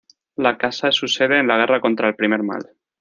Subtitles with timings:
[0.35, 2.71] La casa es su sede en la guerra contra el Primer Mal.